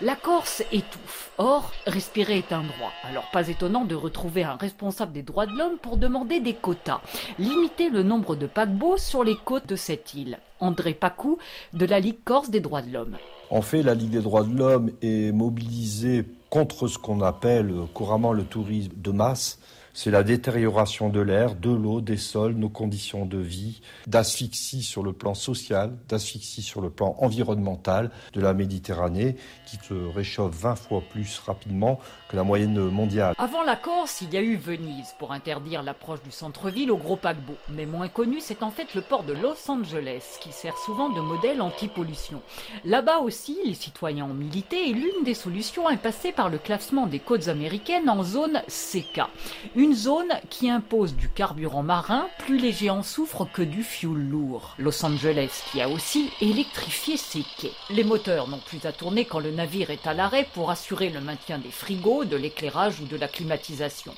[0.00, 1.30] La Corse étouffe.
[1.38, 2.90] Or, respirer est un droit.
[3.04, 7.00] Alors pas étonnant de retrouver un responsable des droits de l'homme pour demander des quotas.
[7.38, 10.40] Limiter le nombre de paquebots sur les côtes de cette île.
[10.58, 11.38] André Pacou
[11.74, 13.16] de la Ligue Corse des droits de l'homme.
[13.50, 18.32] En fait, la Ligue des droits de l'homme est mobilisée contre ce qu'on appelle couramment
[18.32, 19.60] le tourisme de masse,
[19.94, 25.04] c'est la détérioration de l'air, de l'eau, des sols, nos conditions de vie, d'asphyxie sur
[25.04, 29.36] le plan social, d'asphyxie sur le plan environnemental de la Méditerranée
[29.66, 33.34] qui se réchauffe 20 fois plus rapidement que la moyenne mondiale.
[33.38, 37.16] Avant la Corse, il y a eu Venise pour interdire l'approche du centre-ville au gros
[37.16, 37.56] paquebot.
[37.70, 41.20] Mais moins connu, c'est en fait le port de Los Angeles qui sert souvent de
[41.20, 42.42] modèle anti-pollution.
[42.84, 47.06] Là-bas aussi, les citoyens ont milité et l'une des solutions est passée par le classement
[47.06, 49.22] des côtes américaines en zone CK.
[49.92, 54.76] Zone qui impose du carburant marin plus léger en soufre que du fioul lourd.
[54.78, 57.72] Los Angeles qui a aussi électrifié ses quais.
[57.90, 61.20] Les moteurs n'ont plus à tourner quand le navire est à l'arrêt pour assurer le
[61.20, 64.14] maintien des frigos, de l'éclairage ou de la climatisation.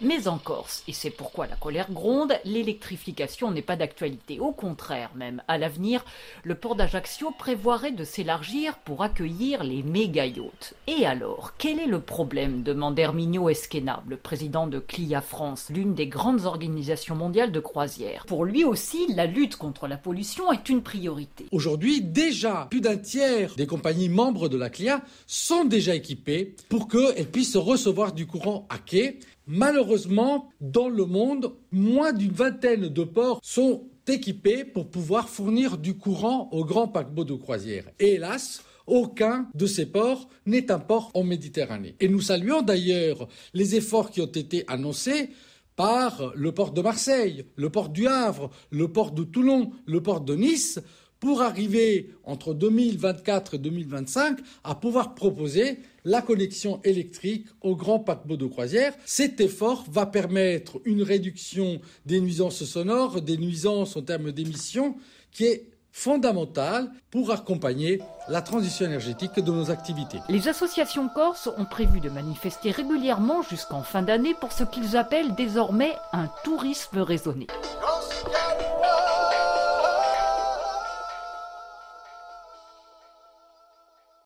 [0.00, 4.40] Mais en Corse, et c'est pourquoi la colère gronde, l'électrification n'est pas d'actualité.
[4.40, 6.04] Au contraire même, à l'avenir,
[6.42, 10.74] le port d'Ajaccio prévoirait de s'élargir pour accueillir les méga yachts.
[10.86, 12.62] Et alors, quel est le problème?
[12.62, 18.24] demande Herminio Esquena, le président de Clio France, l'une des grandes organisations mondiales de croisière.
[18.26, 21.46] Pour lui aussi, la lutte contre la pollution est une priorité.
[21.52, 26.88] Aujourd'hui, déjà, plus d'un tiers des compagnies membres de la CLIA sont déjà équipées pour
[26.88, 29.18] qu'elles puissent recevoir du courant à quai.
[29.46, 35.96] Malheureusement, dans le monde, moins d'une vingtaine de ports sont équipés pour pouvoir fournir du
[35.96, 37.84] courant aux grands paquebots de croisière.
[37.98, 41.94] Et hélas, aucun de ces ports n'est un port en Méditerranée.
[42.00, 45.30] Et nous saluons d'ailleurs les efforts qui ont été annoncés
[45.76, 50.20] par le port de Marseille, le port du Havre, le port de Toulon, le port
[50.20, 50.80] de Nice,
[51.24, 58.36] pour arriver entre 2024 et 2025 à pouvoir proposer la connexion électrique aux grands paquebots
[58.36, 58.94] de croisière.
[59.06, 64.96] Cet effort va permettre une réduction des nuisances sonores, des nuisances en termes d'émissions,
[65.32, 70.18] qui est fondamentale pour accompagner la transition énergétique de nos activités.
[70.28, 75.36] Les associations corses ont prévu de manifester régulièrement jusqu'en fin d'année pour ce qu'ils appellent
[75.36, 77.46] désormais un tourisme raisonné.